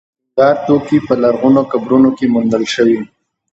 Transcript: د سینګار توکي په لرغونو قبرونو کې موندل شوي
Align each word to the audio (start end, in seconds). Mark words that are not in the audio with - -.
د 0.03 0.03
سینګار 0.07 0.55
توکي 0.65 0.97
په 1.07 1.13
لرغونو 1.23 1.61
قبرونو 1.71 2.09
کې 2.17 2.25
موندل 2.33 2.63
شوي 2.73 2.99